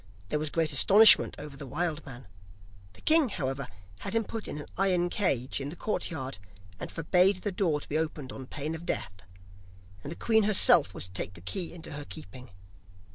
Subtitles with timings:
[0.29, 2.25] There was great astonishment over the wild man;
[2.93, 3.67] the king, however,
[3.99, 6.39] had him put in an iron cage in his courtyard,
[6.79, 9.13] and forbade the door to be opened on pain of death,
[10.01, 12.49] and the queen herself was to take the key into her keeping.